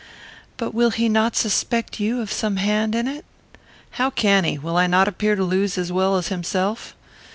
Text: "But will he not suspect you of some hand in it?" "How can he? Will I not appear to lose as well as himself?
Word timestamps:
"But 0.57 0.73
will 0.73 0.89
he 0.89 1.07
not 1.07 1.35
suspect 1.35 1.99
you 1.99 2.21
of 2.21 2.31
some 2.31 2.55
hand 2.55 2.95
in 2.95 3.07
it?" 3.07 3.23
"How 3.91 4.09
can 4.09 4.45
he? 4.45 4.57
Will 4.57 4.75
I 4.75 4.87
not 4.87 5.07
appear 5.07 5.35
to 5.35 5.43
lose 5.43 5.77
as 5.77 5.91
well 5.91 6.15
as 6.15 6.29
himself? 6.29 6.95